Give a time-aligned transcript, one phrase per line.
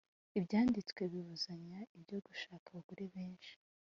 [0.39, 3.53] ibyanditswe bibuzanya ibyo gushaka abagore benshi